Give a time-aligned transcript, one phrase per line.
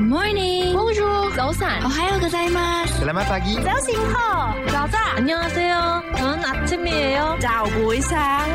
[0.00, 0.72] morning.
[0.72, 1.84] Bonjour.早安.
[1.84, 3.04] 오하요 고자이마스.
[3.04, 3.60] Selamat pagi.
[3.62, 5.16] 早醒好.早安.
[5.16, 6.02] 안녕하세요.
[6.16, 7.36] 저는 아침이에요.
[7.38, 8.48] 早不一상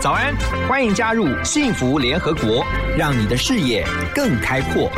[0.00, 0.34] 早安，
[0.68, 2.64] 欢迎加入幸福联合国，
[2.96, 4.90] 让你的视野更开阔。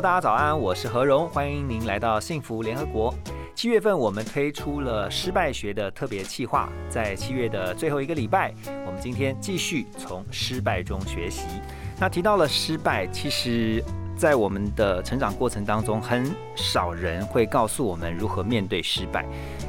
[0.00, 3.14] 大家早安，我是何荣，欢迎您来到幸福联合国。
[3.54, 8.52] 七月份我们推出了失败学的特别企划，在七月的最后一个礼拜，
[8.84, 11.46] 我们今天继续从失败中学习。
[11.98, 13.82] 那提到了失败，其实，
[14.18, 19.24] 在我们的成长过程当中，很少人会告诉我们如何面对失败。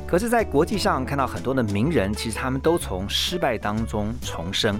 [0.05, 4.77] 可是，在国际上看到很多的名人，其实他们都从失败当中重生。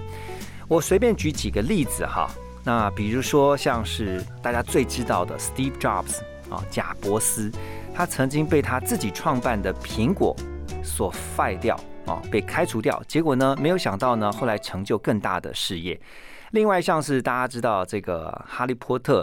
[0.68, 2.30] 我随便举几个例子哈，
[2.68, 6.18] 那比如说像是大家最知道的 Steve Jobs
[6.50, 7.50] 啊，贾伯斯，
[7.94, 10.36] 他曾经被他自己创办的苹果
[10.84, 13.02] 所废掉啊，被开除掉。
[13.08, 15.98] 结果呢，没有想到呢，后来成就更大的事业。
[16.50, 19.22] 另外像是大家知道这个《哈利波特》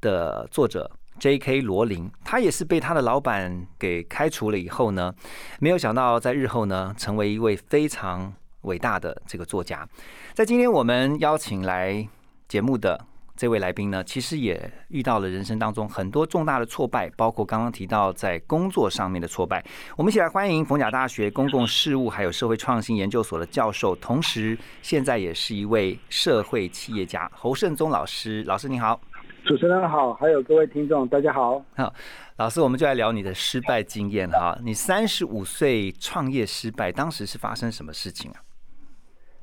[0.00, 1.60] 的作者 J.K.
[1.60, 5.14] 罗琳，他也是被他的老板给开除了以后呢，
[5.60, 9.88] 没有想到在日后呢，成为一位非常伟大的这个作家。
[10.34, 12.08] 在今天我们邀请来
[12.50, 12.98] 节目的
[13.36, 19.64] 这位来宾呢，其实也遇到了人生当中很多重大的挫败，包括刚刚提到在工作上面的挫败。
[19.96, 28.42] 我们一起来欢迎逢甲大学公共事务还有社会创新研究所的教授，同时现在也是一位社会企业家侯胜宗老师。
[28.42, 29.00] 老师你好，
[29.44, 31.64] 主持人好，还有各位听众大家好。
[31.76, 31.94] 好，
[32.36, 34.58] 老师，我们就来聊你的失败经验哈。
[34.64, 38.42] 你三十五岁创业失败，当时是发生什么事情啊？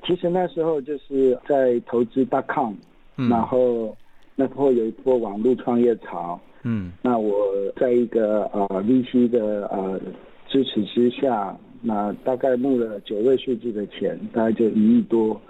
[0.06, 2.74] 其实那时候就是在投资 .com，、
[3.18, 3.28] 嗯。
[3.28, 3.94] 然后
[4.34, 6.92] 那时候有一波网络创业潮，嗯。
[7.02, 7.34] 那我
[7.76, 10.00] 在一个呃 VC 的呃
[10.48, 15.40] 支持之下，那大概募了九位数字的钱，大概就一亿多，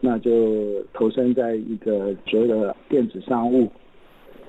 [0.00, 3.70] 那就投身在一个所谓的电子商务。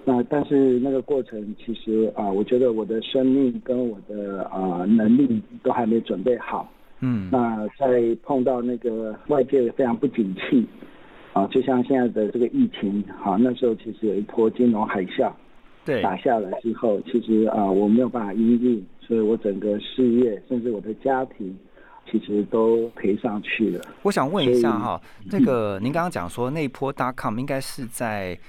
[0.07, 6.71] 那但是那个过程其实啊、我觉得我的生命跟我的啊、能力都还没准备好。
[6.99, 7.29] 嗯。
[7.31, 10.63] 那在碰到那个外界非常不景气，
[11.35, 15.29] 啊，就像现在的这个疫情，好，那时候其实有一波金融海啸
[15.83, 21.53] 对，打下来之后，其实啊我没有办法应应，所以我整个事业甚至我的家庭，
[22.09, 23.83] 其实都赔上去了。
[24.01, 28.39] 我想问一下哈，嗯那个您刚刚讲说那一波 .com 应该是在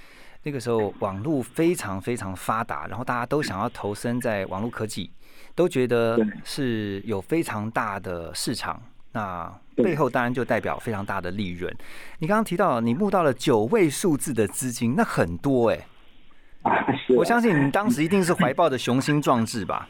[0.44, 5.10] 那个时候网络非常非常发达，然后大家都想要投身在网络科技，
[5.56, 8.80] 都觉得是有非常大的市场。
[9.10, 11.72] 那对背后当然就代表非常大的利润。
[12.18, 15.70] 你刚刚提到你募到了九位数字的资金，那很多
[16.66, 19.88] 哎、我相信你当时一定是怀抱着雄心壮志吧？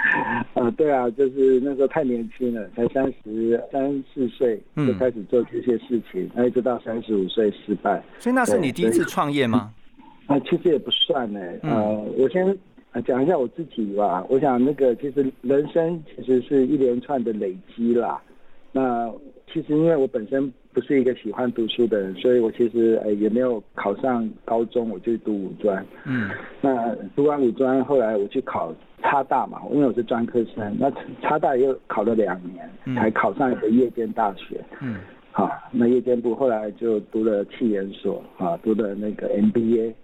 [0.54, 8.02] 呃，对啊，就是那时候太年轻了，才三十三四岁嗯就开始做这些事情，那一直到三十五岁失败。
[8.18, 9.72] 所以那是你第一次创业吗？
[10.26, 11.40] 啊，其实也不算呢。
[11.62, 12.44] 嗯呃，我先
[12.92, 14.22] 呃讲一下我自己吧。
[14.28, 18.20] 我想那个其实人生其实是一连串的累积啦。
[18.72, 19.10] 那
[19.52, 25.84] 其实因为我本身不是一个喜欢读书的人，所以我其实呃也没有考上高中，我就读五专。
[26.04, 26.30] 嗯
[26.60, 30.90] 那读完五专，后来我去考差大嘛，因为我是专科生，那
[31.22, 34.62] 差大又考了两年，嗯才考上一个夜间大学。
[34.80, 34.96] 嗯
[35.32, 39.94] 好，那夜间部后来就读了气研所啊，读的那个 MBA。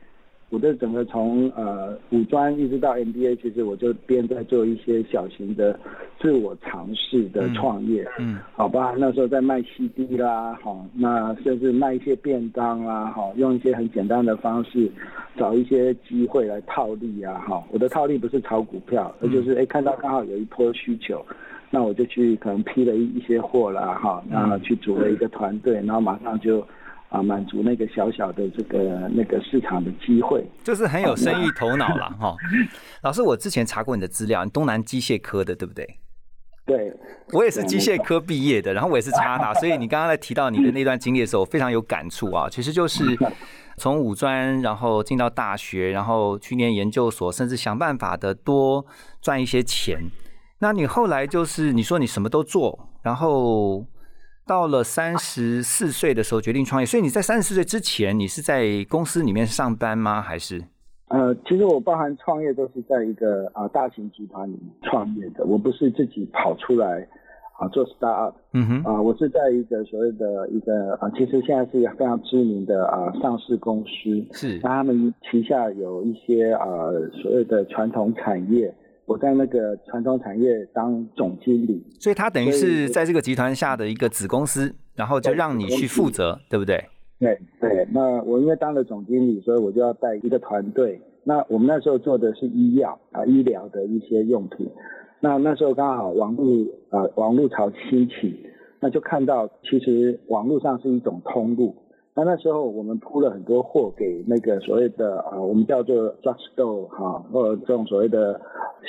[0.54, 5.76] 我的整个从呃五专一直到 MBA，其实我就边在做一些小型的
[6.20, 8.94] 自我尝试的创业，嗯好吧？
[8.96, 14.88] 那时候在卖 CD 啦，好，那甚至卖一些便当啦，好，用一些很简单的方式
[15.36, 17.64] 找一些机会来套利啊，哈。
[17.72, 21.20] 我的套利不是炒股票，而就是哎看到刚好有一波需求，
[21.68, 26.64] 那我就去可能批了一一些货啦，哈，然后去组了一个团队，然后马上就
[27.08, 30.44] 啊满足那个小小的这个那个市场的机会。
[30.62, 32.10] 就是很有生意头脑了。
[32.18, 32.36] 哈。
[33.02, 35.98] 老师，我之前查过你的资料，你东南机械科的，对不对？
[36.66, 36.90] 对，
[37.32, 42.48] 我也是机械科毕业的，然后我也是插大， 所以你刚刚在提到你的那段经历的时候，我非常有感触啊。
[42.48, 43.04] 其实就是
[43.76, 48.86] 从五专，然后进到大学，然后去念研究所，甚至想办法的多
[49.20, 50.00] 赚一些钱。
[50.60, 53.84] 那你后来就是你说你什么都做，然后
[54.46, 60.20] 到了三十四岁的时候决定创业，所以你在三十四岁之前，你是在公司里面上班吗？
[60.20, 60.62] 还是？
[61.08, 67.06] 呃，其实我包含创业都是在一个啊、大型集团里面创业的，我不是自己跑出来
[67.58, 76.66] 啊做 startup 嗯哼，啊，我是在一个所谓的一个啊，其实现在是一个非常知名的啊上市公司，是那他们旗下有一些啊
[77.22, 78.74] 所谓的传统产业，
[79.06, 86.82] 我在那个传统产业当总经理，所以他等于是在这个集团下的一个子公司，然后就对让你去负责，对不对？
[87.18, 91.00] 对对，那我因为当了总经理，所以我就要带一个团队。
[91.22, 94.68] 那我们那时候做的是医药啊，医疗的一些用品。
[95.20, 98.44] 那那时候刚好网络啊网络潮兴起，
[98.80, 101.74] 那就看到其实网络上是一种通路。
[102.16, 108.40] 那那时候我们铺了很多货给那个所谓的啊我们叫做 drugstore 哈、或者这种所谓的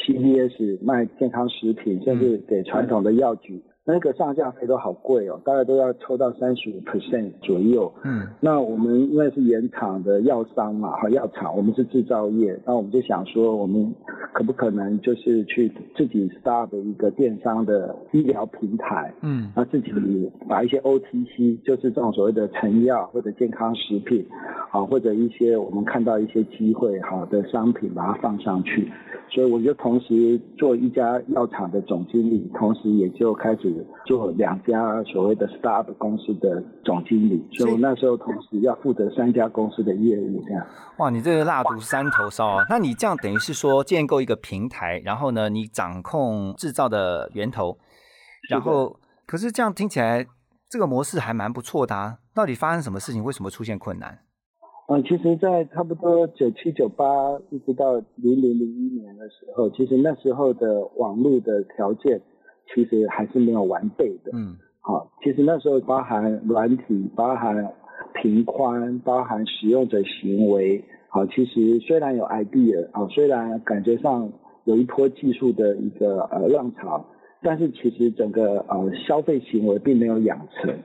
[0.06, 3.64] CVS 卖健康食品，甚至给传统的药局。
[3.88, 7.94] 那个上架费都好贵哦，大概都要抽到三十五 percent 左右。
[8.04, 13.94] 嗯，那我们因为是原厂的药商嘛，哈，药厂，我们是制造业，那我们就想说，我们
[14.34, 19.92] 可不可能就是去自己 start 一个电商的医疗平台，嗯，那自己
[20.50, 24.26] 把一些 OTC，就是这种所谓的成药或者健康食品，
[24.72, 28.92] 啊，或者一些我们看到一些机会好的商品，把它放上去。
[29.28, 33.75] 所以我就同时做一家药厂的总经理，同时也就开始
[34.06, 37.48] 做两家所谓的 startup 公司的总经理。
[37.54, 40.66] 所以我那时候同时要负责三家公司的业务，这样。
[40.98, 42.66] 哇，你这个蜡烛三头烧啊！
[42.70, 47.78] 那你这样等于是说建构一个平台，然后呢，你掌控制造的源头，
[48.50, 50.26] 然后可是这样听起来
[50.70, 52.20] 这个模式还蛮不错的啊。
[52.34, 53.24] 到底发生什么事情？
[53.24, 54.20] 为什么出现困难？
[54.88, 57.04] 嗯，其实，在差不多九七九八
[57.50, 62.22] 一直到零零零一年的时候，其实那时候的网络的条件
[62.74, 64.32] 其实还是没有完备的。
[64.34, 67.74] 嗯好，其实那时候包含软体，包含
[68.22, 70.84] 频宽，包含使用者行为。
[71.10, 74.32] 好，其实虽然有 idea 啊，虽然感觉上
[74.66, 77.04] 有一波技术的一个呃浪潮，
[77.42, 80.76] 但是其实整个呃消费行为并没有养成。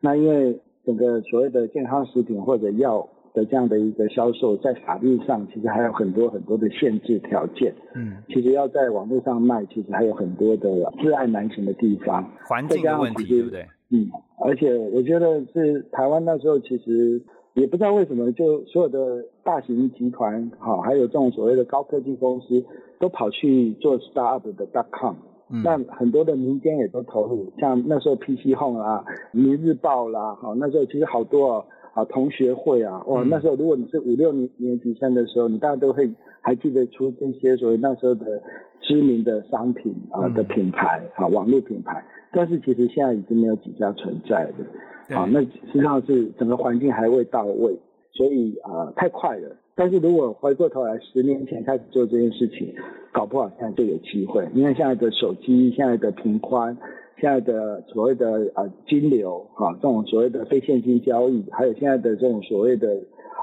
[0.00, 7.74] 那因为整个所谓的健康食品或者药的这样的一个销售，在法律上其实还有很多很多的限制条件。
[7.94, 12.24] 嗯，其实要在网络上卖，其实还有很多的自爱难行的地方。
[12.48, 13.66] 环境的问题，对不对？
[13.90, 14.10] 嗯，
[14.44, 17.22] 而且我觉得是台湾那时候其实
[17.54, 22.64] 也不知道为什么，就所有的大型集团哈，还有这种所谓的高科技公司，
[22.98, 25.14] 都跑去做 startup 的 dot com。
[25.48, 31.64] 嗯那很多的民间也都投入，像那时候 PC Home 啊、明日报啦，哈，那时候其实好多哦，
[31.96, 33.28] 啊同学会啊，哇，嗯。
[33.30, 36.10] 那时候如果你是五六年年级生的时候，你大家都会
[36.42, 38.42] 还记得出这些所谓那时候的
[38.82, 40.34] 知名的商品啊嗯。
[40.34, 47.74] 的品牌啊网络品牌，但是其实现在已经没有几家存在的，啊，那实际上是整个环境还未到位，
[48.12, 49.56] 所以啊、太快了。
[49.74, 52.74] 但是如果回过头来，十年前开始做这件事情，
[53.12, 56.76] 搞不好现在就有机会，因为现在的手机、现在的频宽、
[57.20, 62.88] 现在的所谓的呃金流啊，这种所谓的非现金交易，还有现在的这种所谓的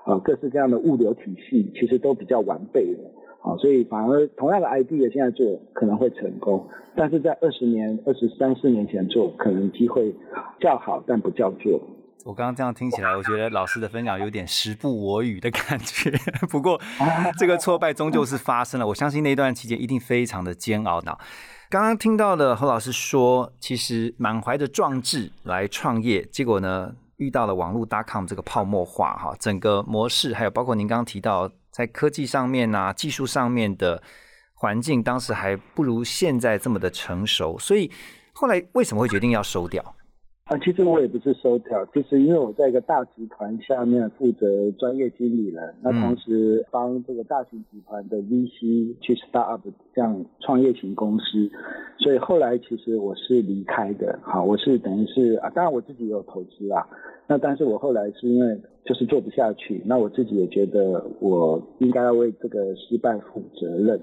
[0.06, 3.10] 呃各式各样的物流体系，其实都比较完备了。
[3.42, 6.66] 啊，所以反而同样的 idea 现在做可能会成功，
[6.96, 10.16] 但是在二十年、二十三四年前做，可能机会
[10.62, 11.82] 较好，但不叫做。
[12.24, 16.10] 我刚刚这样听起来，我觉得老师的分享有点时不我与的感觉。
[16.50, 16.80] 不过，
[17.38, 18.88] 这个挫败终究是发生了。
[18.88, 21.02] 我相信那段期间一定非常的煎熬。
[21.74, 34.00] 刚刚听到了何老师说，其实满怀着壮志来创业，结果呢遇到了网络 .com 这个泡沫化哈，整个模式还有包括您刚刚提到在科技上面啊、技术上面的
[34.54, 37.92] 环境，当时还不如现在这么的成熟，所以
[38.34, 39.84] 后来为什么会决定要收掉？
[40.54, 51.50] 啊，其实我也不是收条，就是因为我在一个大集团下面负责专业经理人，那同时帮这个大型集团的 VC 去 start up 这样创业型公司，
[51.98, 56.88] 所以后来其实我是离开的，好，我是等于是啊，当然我自己也有投资啊，
[57.26, 58.56] 那但是我后来是因为
[58.86, 64.00] 就是做不下去，那我自己也觉得我应该要为这个失败负责任。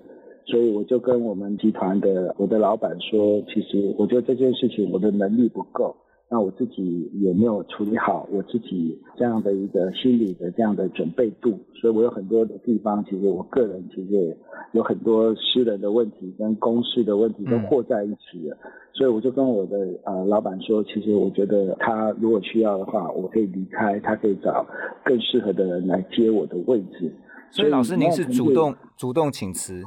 [0.46, 5.94] 所以我就跟我们集团的我的老板说，其实我觉得这件事情我的能力不够，
[6.32, 14.36] 那我自己也没有处理好我自己这样的一个心理的这样的准备度，所以我有很多的地方，其实我个人其实也
[14.70, 18.56] 有很多私人的问题跟公事的问题都和在一起了，
[18.92, 24.64] 所以我就跟我的呃老板说，其实我觉得他如果需要的话，我可以离开，他可以找
[25.04, 27.12] 更适合的人来接我的位置。
[27.50, 29.82] 所以老师您是主动主动请辞。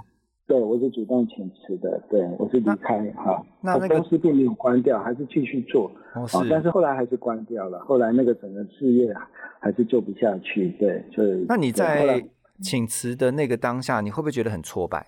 [0.45, 9.13] 对，我是主动请辞的，对我是离开哈，那那个公司并没有关掉，还是继续做，哦，啊，但是后来还是关掉了，后来那个整个事业
[9.59, 12.21] 还是做不下去，对，所以那你在
[12.61, 15.07] 请辞的那个当下，你会不会觉得很挫败？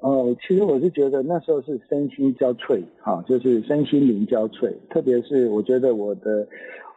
[0.00, 4.68] 呃，其实我是觉得那时候是身心交瘁，哈，就是身心灵交瘁。
[4.90, 6.44] 特别是我觉得我的，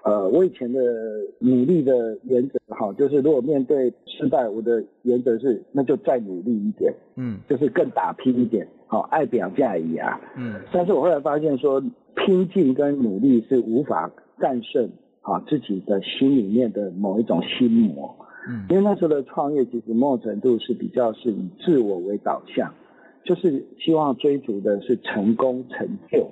[0.05, 0.79] 呃，我以前的
[1.39, 10.21] 努力的原则，哈，就是如果面对失败，我的原则是那就再努力一点，嗯就是更打拼一点，好，爱表价一啊。
[10.37, 11.81] 嗯但是我后来发现说，
[12.15, 14.87] 拼劲跟努力是无法战胜
[15.21, 18.15] 啊自己的心里面的某一种心魔。
[18.47, 22.71] 嗯因为那时候的创业，其实某种程度是比较是以自我为导向，
[23.23, 26.29] 就是希望追逐的是成功成就，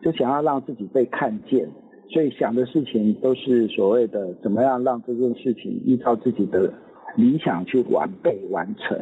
[0.00, 1.68] 就想要让自己被看见，
[2.12, 6.72] 所以想的事情都是所谓的怎么样让这件事情依照自己的
[7.16, 8.98] 理想去完备完成。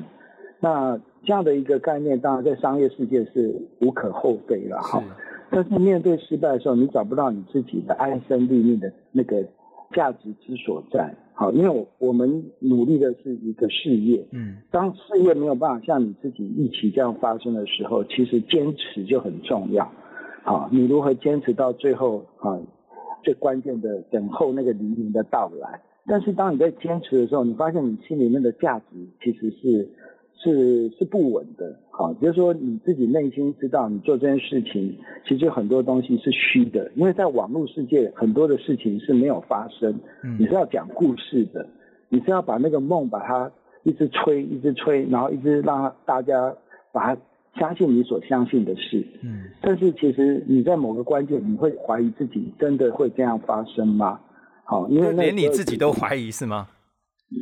[0.61, 5.03] 那这样的一个概念，当然在商业世界是无可厚非了哈。
[5.51, 9.43] 但是面对失败的时候，你找不到你自己的安身立命的那个
[9.95, 11.15] 价值之所在。
[11.33, 19.91] 好，因为我我们努力的是一个事业，嗯当事业没有办法像你自己预期这样发生的时候，其实坚持就很重要。
[20.43, 22.59] 好，你如何坚持到最后啊？
[23.29, 25.79] 最关键的等候那个黎明的到来。
[26.07, 28.85] 但是当你在坚持的时候，你发现你心里面的价值
[29.23, 29.87] 其实是
[30.43, 31.79] 是是不稳的。
[31.91, 39.93] 好，就是说你自己内心知道你做这件事情，其实很多东西是虚的，因为在网络世界很多的事情是没有发生，
[40.39, 41.69] 你嗯是要讲故事的，
[42.09, 46.57] 你是要把那个梦把它一直吹，一直吹，然后一直让大家
[46.91, 47.21] 把它
[47.57, 49.07] 相信你所相信的事。
[49.23, 54.21] 嗯但是其实你在某个关键，你会怀疑自己真的会这样发生吗？
[54.65, 56.69] 好，因为连你自己都怀疑是吗？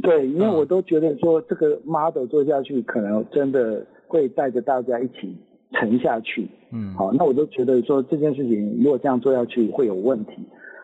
[0.03, 5.37] 对，因为嗯我都觉得说这个 model 做下去，可能真的会带着大家一起
[5.73, 6.49] 沉下去。
[6.73, 10.33] 嗯好，那我都觉得说这件事情如果这样做下去会有问题。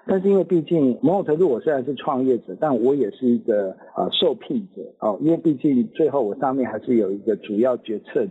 [0.04, 8.26] 但是因为毕竟某种程度我虽然是创业者，但我也是一个呃受聘者哦，因为毕竟最后我上面还是有一个主要决策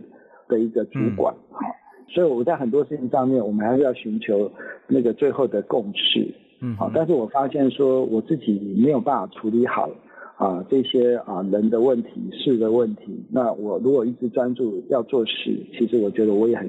[0.52, 1.60] 的一个主管，好、
[2.08, 4.50] 所以我在很多事情上面，我们还是要寻求
[4.86, 6.28] 那个最后的共识。
[6.60, 6.76] 嗯。
[6.76, 9.88] 好但是我发现说我自己没有办法处理好
[10.36, 13.24] 啊这些啊人的问题、事的问题。
[13.30, 16.68] 那我如果一直专注要做事，其实我觉得我也很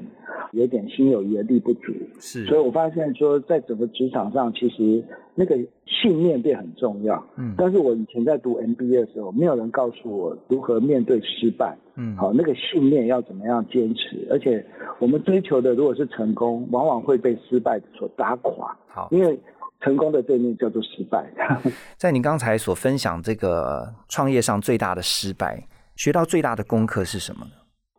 [0.52, 1.92] 有点心有余而力不足。
[2.20, 5.02] 是所以我发现说，在整个职场上，其实
[5.34, 5.56] 那个
[5.86, 7.24] 信念变很重要。
[7.36, 11.76] 嗯但是我以前在读 MBA 的时候，没有人告诉我如何面对失败。
[11.96, 14.26] 嗯好，那个信念要怎么样坚持？
[14.30, 14.64] 而且
[14.98, 19.38] 我们追求的如果是成功，往往会被失败所打垮，好，因为
[19.84, 21.30] 成功的对面叫做失败。
[21.96, 27.52] 在你刚才所分享这个创业上最大的失败，学到最大的功课是什么呢？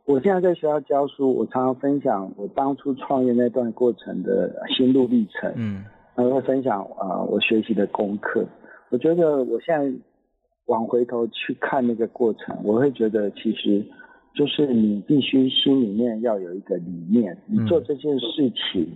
[0.06, 8.46] 我现在在学校教书，我常常分享我当初创业那段过程的心路历程，嗯然后分享啊、呃我学习的功课。
[8.90, 9.92] 我觉得我现在
[10.66, 13.84] 往回头去看那个过程，我会觉得其实
[14.36, 18.88] 就是你必须心里面要有一个理念，你做这件事情，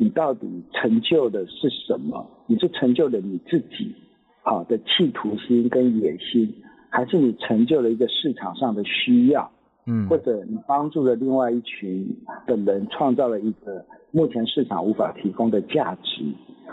[0.00, 2.26] 你到底成就的是什么？
[2.46, 3.94] 你是成就了你自己
[4.42, 6.50] 啊的企图心跟野心，
[6.88, 9.50] 还是你成就了一个市场上的需要？
[9.84, 12.06] 嗯或者你帮助了另外一群
[12.46, 16.24] 的人，创造了一个目前市场无法提供的价值。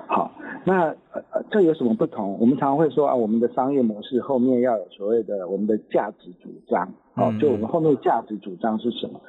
[0.07, 0.31] 好，
[0.63, 2.37] 那呃呃，这有什么不同？
[2.39, 9.19] 我们常常会说啊，我们的商业模式后面要有所谓的我们的价值主张，哦嗯，就我们后面的价值主张是什么？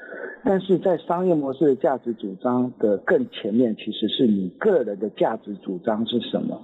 [0.45, 6.61] 但是在商业模式的价值主张的更前面，其实是你个人的价值主张是什么？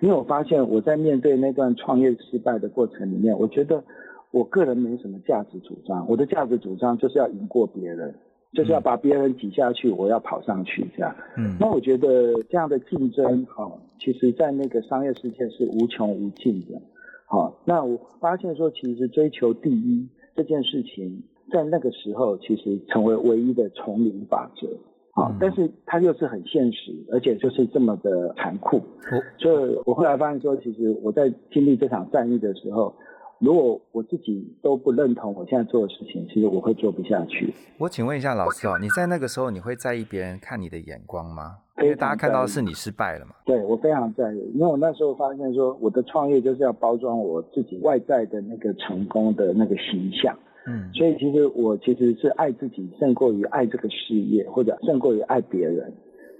[0.00, 3.82] 因为我发现我在面对那段创业失败的过程里面，我觉得
[4.30, 8.14] 我个人没什么价值主张，我的价值主张就是要赢过别人，
[8.56, 11.14] 就是要把别人挤下去，我要跑上去这样。
[11.36, 13.70] 嗯那我觉得这样的竞争，哈、
[14.00, 16.80] 其实在那个商业世界是无穷无尽的。
[17.26, 21.22] 好、那我发现说，其实追求第一这件事情，
[21.52, 24.66] 在那个时候其实成为唯一的丛林法则。
[25.12, 28.76] 好、嗯但是它又是很现实，而且就是这么的残酷。
[28.76, 32.94] 我所以我后来发现说，其实我在经历这场战役的时候，
[33.38, 37.52] 如果我自己都不认同我现在做的事情，其实我会做不下去。
[37.78, 41.56] 我请问一下老师哦，你在那个时候你会在意别人看你的眼光吗？
[41.82, 43.32] 因为大家看到的是你失败了嘛。
[43.44, 50.34] 对我非常在意，因为我那时候发现说，我的创业就是要包装我自己外在的那个成功的那个形象，
[50.66, 55.92] 嗯所以其实我其实是爱自己胜过于爱这个事业，或者胜过于爱别人。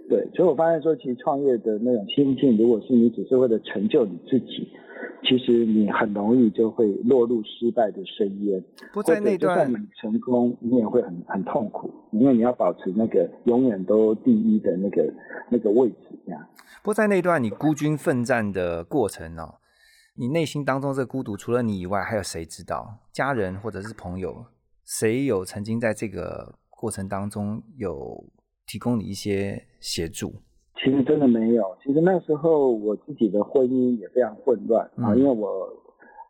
[0.08, 4.68] 对，所以我发现说，其实创业的那种心境，如果是你只是为了成就你自己，
[5.22, 8.62] 其实你很容易就会落入失败的深渊。
[8.92, 15.12] 不在那段就算你成功，你也会很很痛苦，因为你要保持那个永远都第一的那个
[15.50, 16.40] 那个位置，这样。
[16.82, 19.56] 不过在那段你孤军奋战的过程哦，
[20.14, 23.00] 你内心当中这个孤独，除了你以外，还有谁知道？
[23.12, 24.46] 家人或者是朋友，
[24.84, 28.25] 谁有曾经在这个过程当中有
[28.66, 30.32] 提供你一些协助？
[30.76, 31.64] 其实真的没有。
[31.82, 35.68] 其实那时候我自己的婚姻也非常混乱啊，因为我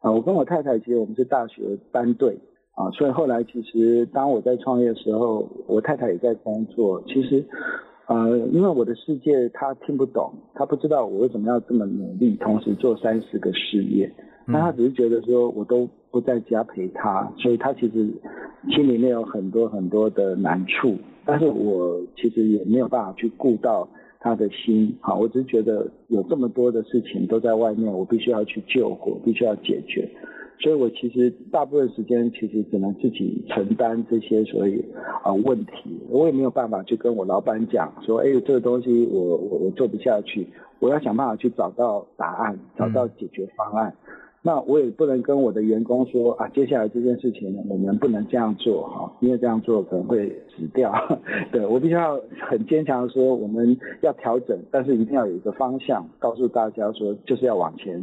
[0.01, 2.39] 啊，我跟我太太其实我们是大学班队
[2.75, 7.03] 啊，所以后来其实当我在创业的时候，我太太也在工作。
[7.07, 7.45] 其实
[8.07, 14.13] 呃，因为我的世界她听不懂，她不知道我为什么要这么努力，同时做三四个事业。
[14.47, 18.09] 那他只是觉得说我都不在家陪他，所以他其实
[18.71, 23.89] 心里面有很多很多的难处，但是我其实也没有办法去顾到。
[24.19, 30.09] 他的心，好，我只是觉得有这么多的事情都在外面，我必须要去救火，必须要解决，
[30.59, 34.85] 所以我其实大部分时间其实只能自己承担这些所谓
[35.23, 40.45] 啊问题，我也没有办法去跟我老板讲说，哎，这个东西我我我做不下去，
[40.81, 43.95] 我要想办法去找到答案，找到解决方案。
[44.47, 50.95] 那我也不能跟我的员工说啊，接下来这件事情我们不能这样做哈，因为这样做可能会死掉。
[51.51, 52.17] 对我必须要
[52.49, 58.01] 很坚强的说，我们要调整，但是一定要有一个方向，告诉大家说就是要往前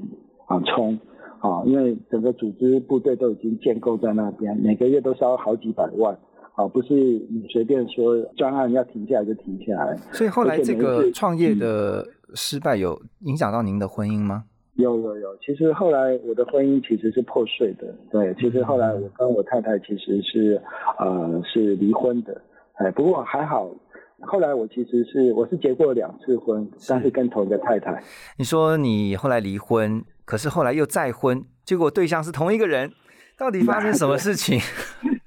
[0.48, 1.00] 啊冲
[1.40, 6.14] 啊，因为整个组织部队都已经建构在那边，每个月都烧好几百万
[6.56, 9.96] 啊，不是你随便说专案要停下来就停下来。
[10.12, 14.44] 所以后来这个创业的失败有影响到您的婚姻吗？
[14.76, 20.60] 有有有，其实后来我的婚姻其实是破碎的，对，其实后来我跟我太太其实是
[20.98, 22.42] 呃是离婚的，
[22.74, 23.70] 哎，不过还好，
[24.22, 28.02] 后来我其实是我是结过两次婚，但是跟同一个太太。
[28.38, 32.92] 你说你后来离婚，可是后来又再婚，结果对象是同一个人，
[33.38, 34.60] 到底发生什么事情？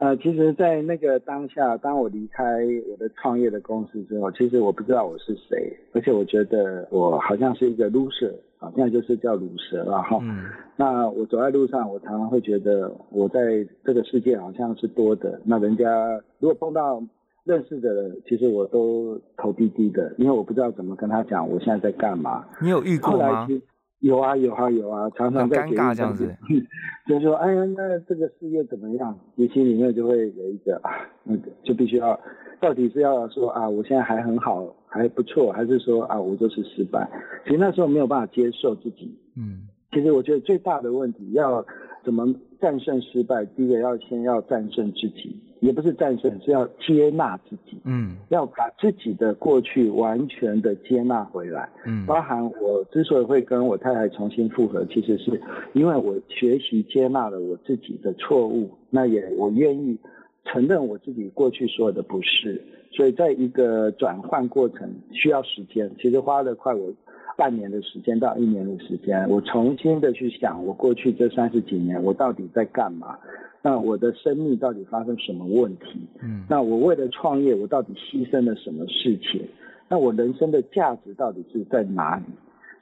[0.00, 2.42] 呃，其实，在那个当下，当我离开
[2.90, 10.18] 我的创业的公司之后，其实我不知道我是谁，而且我觉得我好像是一个 loser 啊，现在就是叫卤蛇了哈。
[10.22, 10.46] 嗯。
[10.74, 15.38] 那我走在路上，我常常会觉得，我在这个世界好像是多的。
[15.44, 15.84] 那人家
[16.38, 17.02] 如果碰到
[17.44, 22.46] 认识的人，其实我都头低低的，因为我不知道怎么跟他讲我现在在干嘛。
[22.62, 23.46] 你有遇过吗？
[24.00, 26.34] 有啊有啊有啊，常常在尴尬这样子，
[27.06, 29.18] 就说哎呀，那这个事业怎么样？
[29.34, 30.90] 你心里面就会有一个啊，
[31.24, 32.18] 那个就必须要，
[32.60, 37.06] 到底是要说啊，我现在还很好，还不错，还是说啊，我就是失败？
[37.44, 39.14] 其实那时候没有办法接受自己。
[39.36, 41.64] 嗯，其实我觉得最大的问题要
[42.02, 43.44] 怎么战胜失败？
[43.44, 45.38] 第一个要先要战胜自己。
[45.60, 55.40] 也不是战胜，是要接纳自己，嗯，要把自己的过去完全的接纳回来，嗯，包含我之所以会跟我太太重新复合，其实是
[55.74, 59.96] 因为我学习接纳了我自己的错误，那也我愿意
[60.46, 66.90] 承认我自己过去所有的不是，所以在一个转换过程需要时间，其实花了快我
[67.40, 73.18] 半年的时间到一年的时间，我重新的去想我过去这三十几年我到底在干嘛。
[73.62, 76.06] 那我的生命到底发生什么问题？
[76.22, 79.42] 嗯，那我为了创业，我到底牺牲了什么事情？
[79.88, 82.24] 那我人生的价值到底是在哪里？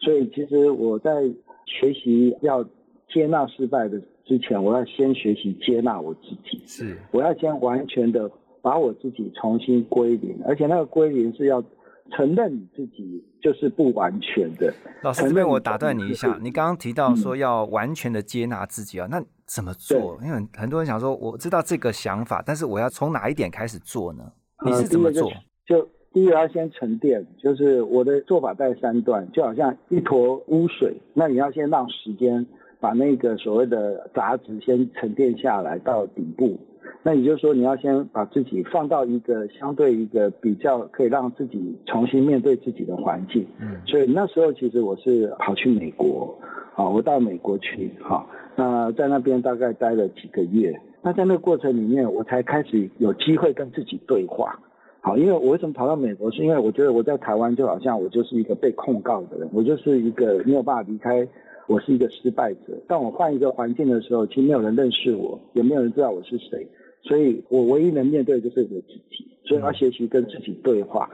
[0.01, 1.23] 所以，其实我在
[1.67, 2.65] 学习要
[3.09, 6.61] 接纳失败的之前，我要先学习接纳我自己。
[6.67, 8.29] 是，我要先完全的
[8.61, 11.63] 把我自己重新归零，而且那个归零是要
[12.11, 14.73] 承认你自己就是不完全的。
[15.03, 19.23] 老师这边我打断你一下，你刚刚提到说要完全的接纳自己啊，那。
[19.51, 20.19] 怎么做？
[20.23, 24.31] 因为很多人想说，我知道这个想法，但是我要从哪一点开始做呢？
[24.63, 25.33] 你是怎么做？
[25.67, 32.45] 就第一个要先沉淀，就是我的做法在三段，就好像一坨污水，那你要先让时间
[32.79, 36.61] 把那个所谓的杂质先沉淀下来到底部。
[37.03, 43.47] 那也就是说，你要先把自己放到一个相对一个比较可以让自己重新面对自己的环境。
[43.61, 46.37] 嗯，所以那时候其实我是跑去美国，
[46.75, 48.27] 啊，我到美国去，哈。
[48.57, 54.59] 那在那边大概待了几个月，那在那个过程里面，我才开始有机会跟自己对话。
[55.01, 61.27] 好，因为我为什么跑到美国，是因为我觉得我在台湾就好像我就是一个被控告的人，我就是一个没有办法离开，
[61.69, 62.77] 我是一个失败者。
[62.89, 66.67] 当我换一个环境的时候，其实没有人认识我，也没有人知道我是谁，
[67.03, 71.09] 所以我唯一能面对的就是我自己，所以要学习跟自己对话。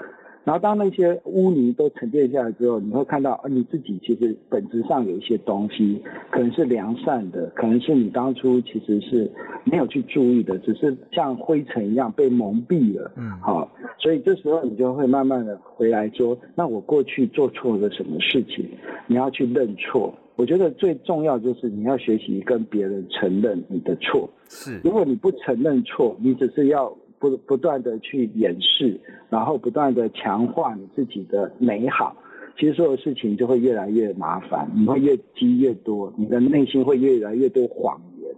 [0.44, 9.30] 然后当那些污泥都沉淀下来之后，你会看到，啊，你自己其实本质上有一些东西，可能是良善的，可能是你当初其实是
[9.64, 13.11] 没有去注意的，只是像灰尘一样被蒙蔽了。
[13.16, 13.66] 嗯，好，
[13.98, 18.68] 所以这时候你就会慢慢的回来说，那我过去做错了什么事情？
[19.07, 20.14] 你要去认错。
[20.37, 24.28] 我觉得最重要就是你要学习跟别人承认你的错。
[24.50, 26.94] 是，如果你不承认错，你只是要。
[27.30, 32.14] 不不断的去掩饰，然后不断的强化你自己的美好，
[32.58, 38.30] 其实所有事情就会越来越麻烦，你会越积越多，你的内心会越来越多谎言。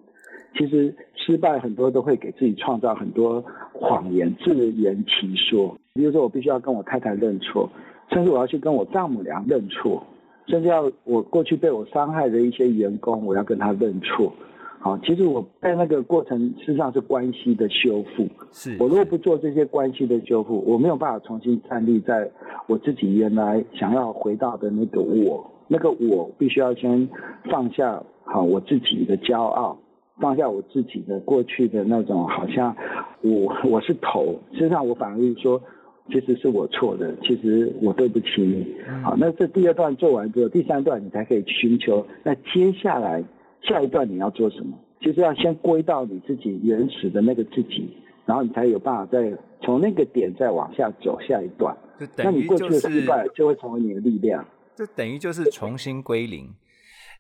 [0.57, 5.77] 其实失败很多都会给自己创造很多谎言，自圆其说。
[5.95, 7.69] 比如说，我必须要跟我太太认错，
[8.13, 10.07] 甚至我要去跟我丈母娘认错，
[10.47, 14.33] 甚至要我过去被我伤害的一些员工，我要跟他认错。
[14.81, 18.29] 好，其实我在那个过程实际上是关系的修复。
[18.53, 22.31] 是我如果不做这些关系的修复，我没有办法重新站立在
[22.67, 27.09] 我自己原来想要回到的那个我，那个我必须要先
[27.51, 29.77] 放下好我自己的骄傲，
[30.21, 32.77] 放下我自己的过去的那种好像
[33.23, 35.61] 我我是头，实际上我反而是说。
[36.09, 38.65] 其实是我错的，其实我对不起你。
[39.03, 42.07] 好，那这第二段做完之后，第三段你才可以寻求。
[42.23, 43.25] 那接下来
[43.63, 44.79] 下一段你要做什么？
[45.01, 51.77] 就是要先归到你自己原始的那个自己，然后你才有办法再从那个点再往下走下一段。
[51.99, 54.45] 就等你过去的失败就会成为你的力量。
[54.75, 56.55] 这等于就是重新归零。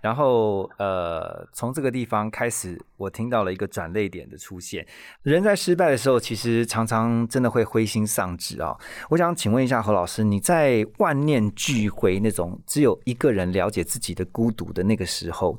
[0.02, 4.86] 然后，呃，从这个地方开始，我听到了一个转泪点的出现。
[5.22, 8.76] 人在失败的时候，其实常常真的会灰心丧志啊。
[9.08, 15.58] 我想请问一下何老师，你在万念俱灰那种只有一个人了解自己的孤独的那个时候，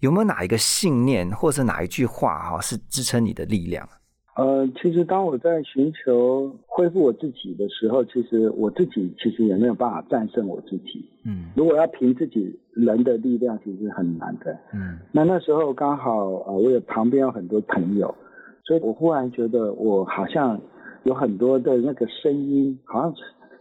[0.00, 3.88] 有没有哪一个信念，或是哪一句话哈，是支撑你的力量？
[4.36, 11.04] 呃，其实当我在寻求恢复我自己的时候，其实我自己其实也没有办法战胜我自己。
[11.24, 14.56] 嗯，如果要凭自己人的力量，其实很难的。
[14.72, 18.14] 嗯，那那时候刚好呃，我有旁边有很多朋友，
[18.64, 20.60] 所以我忽然觉得我好像
[21.02, 23.12] 有很多的那个声音，好像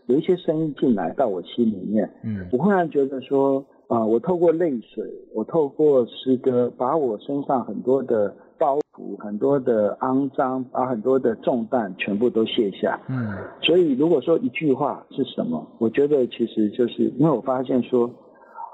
[0.05, 2.07] 有一些声音进来到我心里面。
[2.23, 8.35] 嗯，我忽然觉得说，啊，我透过泪水，我透过诗歌，把我身上很多的。
[8.59, 12.99] 包袱很多的肮脏，把很多的重担全部都卸下。
[13.07, 18.09] 嗯，所以如果说一句话是什么，我觉得其实就是因为我发现说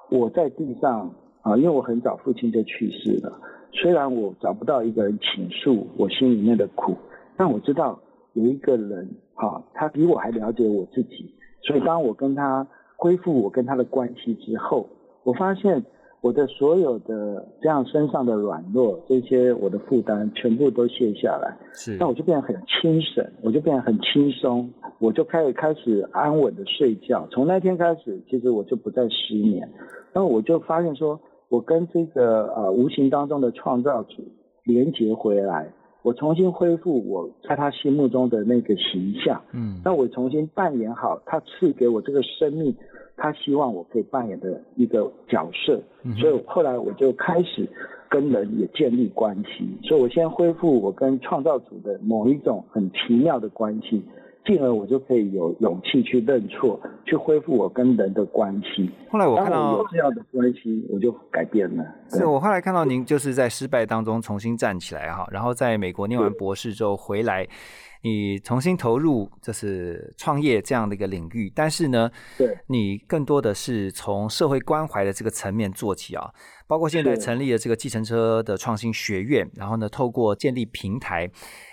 [0.10, 3.38] 我在地上啊，因为我很早父亲就去世了，
[3.73, 6.95] 虽然我找不到一个人倾诉我心里面的苦，
[7.36, 7.99] 但我知道
[8.32, 11.30] 有一个人哈，他比我还了解我自己，
[11.62, 14.88] 所以当我跟他恢复我跟他的关系之后，
[15.23, 15.83] 我发现。
[16.23, 27.27] 我的所有的这样身上的软弱，这些我的负担全部都卸下来，是，那我就变得很轻省，我就变得很轻松，我就开始开始安稳的睡觉。
[27.29, 29.69] 从那天开始，其实我就不再失眠。
[30.13, 34.23] 然后我就发现说，我跟这个呃无形当中的创造主
[34.63, 39.41] 连接回来，我重新恢复我在他心目中的那个形象。
[39.51, 42.73] 嗯，那我重新扮演好他赐给我这个生命。
[43.15, 45.82] 他希望我可以扮演的一个角色，
[46.19, 47.67] 所以后来我就开始
[48.10, 49.78] 跟人也建立关系。
[49.88, 54.04] 所以我先恢复我跟创造主的某一种很奇妙的关系，
[54.45, 58.89] 进而我就可以有勇气去认错，去恢复我跟人的关系。
[59.10, 61.86] 后来我看到有这样的关系，我就改变了。
[62.10, 67.47] 是我后来看到您就是在失败当中重新站起来哈，然后在美国念完博士之后回来。
[68.03, 76.29] 你重新投入就是创业这样的一个领域，但是呢，对，你更多的是从社会关怀的这个层面做起啊，
[76.67, 81.31] 包括现在成立了这个计程车的创新学院，然后呢，透过建立平台，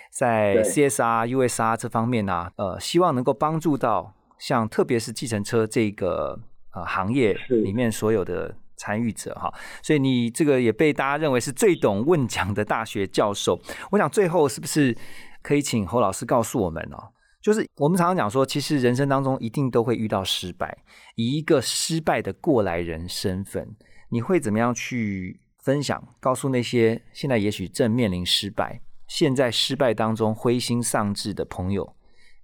[0.09, 6.39] 在 CSR、USR 这方面呢，呃，希望能够帮助到像特别是计程车这个
[6.73, 13.61] 呃行业里面所有的参与者哈，所以你这个也被大家认为是最懂问讲的大学教授。
[13.91, 14.97] 我想最后是不是？
[15.43, 17.09] 可以请侯老师告诉我们哦，
[17.41, 20.77] 就是我们常常讲说，其实人生当中一定都会遇到失败。
[21.15, 23.75] 以一个失败的过来人身份，
[24.09, 25.99] 你会怎么样去分享？
[26.19, 31.95] 告诉那些现在也许正面临失败、现在失败当中灰心丧志的朋友，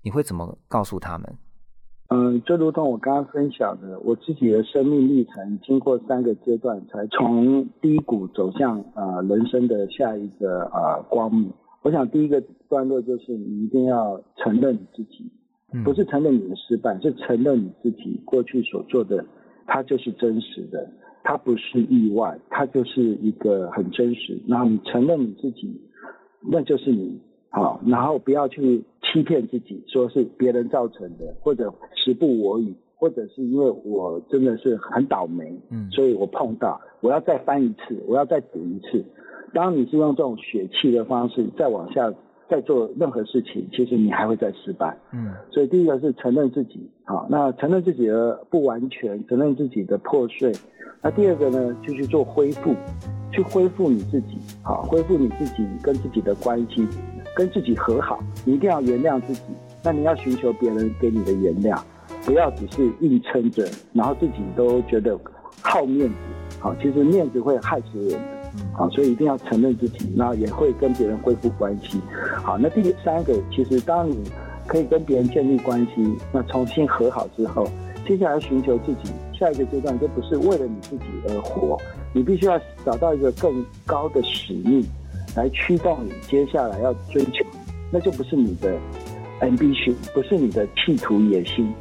[0.02, 1.38] 你会怎么告诉他们？
[2.10, 11.52] 嗯，就如同我刚刚分享的，我自己的生命历程，经过三个阶段，才从低谷走向啊人生的下一个啊光明。
[11.82, 15.30] 我想第一个段落就是你一定要承认你自己，
[15.84, 19.26] 不是承认你的失败，是承认你自己过去所做的，
[19.66, 20.90] 它就是真实的，
[21.24, 24.42] 它不是意外，它就是一个很真实。
[24.48, 25.82] 然后你承认你自己，
[26.50, 39.04] 那就是你好，然后不要去欺骗自己，说是别人造成的，或者时不我与，或者是因为我真的是很倒霉，嗯，所以我碰到，我要再翻一次，我要再赌一次。
[39.54, 42.14] 当你是用这种血气的方式再往下
[42.50, 44.98] 再做任何事情，其实你还会再失败。
[45.14, 50.52] 嗯，所以第一个是承认自己，好，那承认自己的不完全，承认自己的破碎。
[51.02, 52.74] 那第二个呢，就去做恢复，
[53.32, 56.88] 去恢复你自己，好，恢复你自己跟自己的关系，
[57.38, 58.20] 跟自己和好。
[58.44, 59.42] 你一定要原谅自己，
[59.84, 61.80] 那你要寻求别人给你的原谅，
[62.26, 65.16] 不要只是硬撑着，然后自己都觉得
[65.62, 66.16] 好面子，
[66.60, 68.20] 好，其实面子会害死人的。
[68.74, 72.02] 好，所以一定要承认自己，然后也会跟别人恢复关系。
[72.44, 74.18] 好，那第三个，其实当你
[74.66, 77.68] 可以跟别人建立关系，那重新和好之后，
[78.08, 81.78] 接下来寻求自己下一个阶段，就不是为了你自己而活，
[82.14, 84.84] 你必须要找到一个更高的使命
[85.38, 87.46] 来驱动你接下来要追求，
[87.90, 88.76] 那就不是你的
[89.40, 91.72] ambition，不是你的企图野心，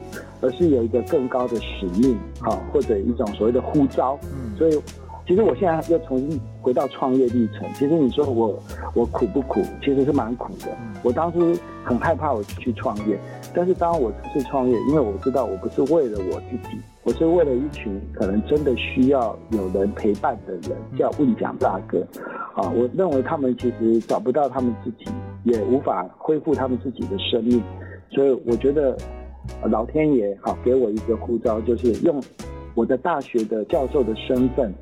[0.40, 4.16] 而是有一个更高的使命，啊，或者一种所谓的呼召。
[4.22, 4.80] 嗯，所以。
[5.28, 7.68] 其实我现在又重新回到创业历程。
[7.74, 8.56] 其实你说我
[8.94, 9.60] 我苦不苦？
[9.82, 10.68] 其实是蛮苦的。
[11.02, 13.18] 我当初很害怕我去创业，
[13.52, 22.04] 但是当我这次创业，因为我知道我不是为了我自己，我是为了一群可能真的需要有人陪伴的人，叫问讲大哥。
[22.56, 25.08] 啊，我认为他们其实找不到他们自己，
[25.44, 27.62] 也无法恢复他们自己的生命，
[28.10, 28.96] 所以我觉得
[29.70, 32.20] 老天爷好给我一个护照，就是用
[32.74, 34.74] 我的大学的教授的身份。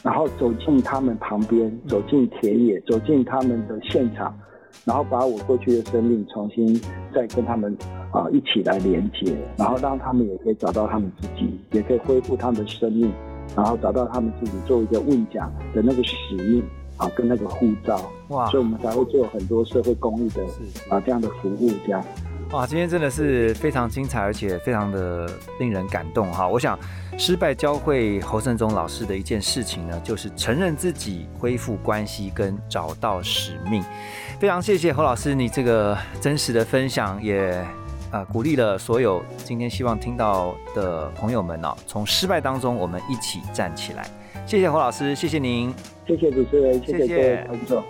[0.00, 4.32] 然后走进他们旁边，走进田野，走进他们的现场，
[4.84, 6.80] 然后把我过去的生命重新
[7.14, 7.76] 再跟他们
[8.12, 13.12] 啊一起来连接，然后让他们也可以找到他们自己，也可以恢复他们的生命，
[13.54, 16.62] 然后找到他们自己作为一个问讲的那个使命
[16.96, 18.00] 啊，跟那个护照。
[18.28, 20.42] 哇，所以我们才会做很多社会公益的
[20.88, 22.02] 啊这样的服务这样。
[22.50, 25.30] 哇，今天真的是非常精彩，而且非常的
[25.60, 26.48] 令人感动哈！
[26.48, 26.78] 我想，
[27.18, 33.84] 失败教会侯胜宗老师的一件事情呢，就是承认自己、恢复关系跟找到使命。
[34.40, 37.50] 非常谢谢侯老师你这个真实的分享，也
[38.10, 44.08] 啊鼓励了所有今天希望听到的朋友们哦，从失败当中我们一起站起来。
[44.46, 45.70] 谢谢侯老师，谢谢您，
[46.06, 47.84] 谢谢主持人，谢谢各位观众。